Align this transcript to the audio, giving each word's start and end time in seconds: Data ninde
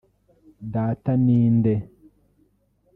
Data 0.73 1.11
ninde 1.25 1.73